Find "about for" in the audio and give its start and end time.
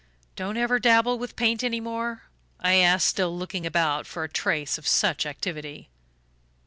3.67-4.23